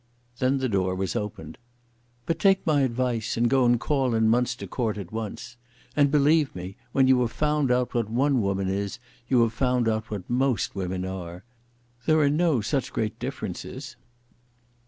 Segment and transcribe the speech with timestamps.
[0.39, 1.59] Then the door was opened.
[2.25, 5.57] "But take my advice, and go and call in Munster Court at once.
[5.95, 8.97] And, believe me, when you have found out what one woman is,
[9.29, 11.43] you have found out what most women are.
[12.07, 13.95] There are no such great differences."